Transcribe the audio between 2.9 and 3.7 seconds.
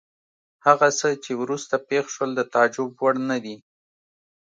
وړ نه دي.